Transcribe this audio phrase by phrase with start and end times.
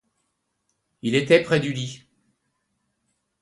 [1.03, 2.07] Il était près du lit.